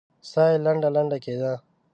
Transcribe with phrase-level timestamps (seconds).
[0.29, 1.53] ساه يې لنډه لنډه کېده.